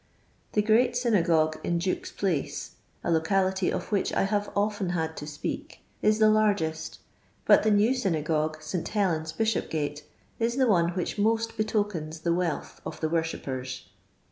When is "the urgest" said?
6.17-6.97